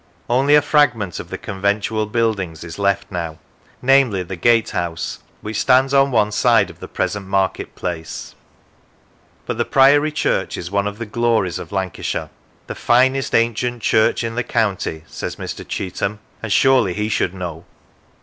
Only 0.27 0.55
a 0.55 0.63
fragment 0.63 1.19
of 1.19 1.29
the 1.29 1.37
conventual 1.37 2.07
buildings 2.07 2.63
is 2.63 2.79
left 2.79 3.11
now 3.11 3.37
namely, 3.83 4.23
the 4.23 4.35
gatehouse 4.35 5.19
which 5.41 5.59
stands 5.61 5.93
on 5.93 6.09
one 6.09 6.31
side 6.31 6.71
of 6.71 6.79
the 6.79 6.87
present 6.87 7.27
market 7.27 7.75
place; 7.75 8.33
but 9.45 9.59
the 9.59 9.63
Priory 9.63 10.11
church 10.11 10.57
is 10.57 10.71
one 10.71 10.87
of 10.87 10.97
the 10.97 11.05
glories 11.05 11.59
of 11.59 11.71
Lancashire." 11.71 12.31
The 12.65 12.73
finest 12.73 13.35
ancient 13.35 13.83
church 13.83 14.23
in 14.23 14.33
the 14.33 14.43
county," 14.43 15.03
says 15.05 15.35
Mr. 15.35 15.63
Cheetham, 15.67 16.17
and 16.41 16.51
surely 16.51 16.95
he 16.95 17.07
should 17.07 17.35
know. 17.35 17.65